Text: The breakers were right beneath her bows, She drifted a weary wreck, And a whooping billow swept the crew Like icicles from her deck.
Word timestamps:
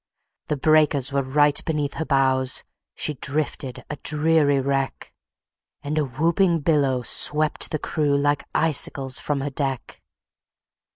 The 0.47 0.57
breakers 0.57 1.11
were 1.11 1.21
right 1.21 1.63
beneath 1.63 1.93
her 1.99 2.05
bows, 2.05 2.63
She 2.95 3.13
drifted 3.13 3.85
a 3.87 3.99
weary 4.11 4.59
wreck, 4.59 5.13
And 5.83 5.95
a 5.99 6.05
whooping 6.05 6.61
billow 6.61 7.03
swept 7.03 7.69
the 7.69 7.77
crew 7.77 8.17
Like 8.17 8.45
icicles 8.55 9.19
from 9.19 9.41
her 9.41 9.51
deck. 9.51 10.01